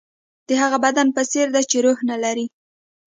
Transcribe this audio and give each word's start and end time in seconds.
د 0.47 0.49
هغه 0.61 0.77
بدن 0.85 1.07
په 1.15 1.21
څېر 1.31 1.47
ده 1.55 1.61
چې 1.69 1.77
روح 1.85 1.99
نه 2.09 2.17
لري. 2.23 2.45